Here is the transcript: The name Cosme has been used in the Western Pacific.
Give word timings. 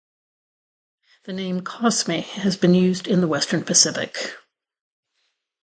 The 1.25 1.33
name 1.33 1.61
Cosme 1.63 2.21
has 2.41 2.57
been 2.57 2.73
used 2.73 3.07
in 3.07 3.21
the 3.21 3.27
Western 3.27 3.63
Pacific. 3.63 4.33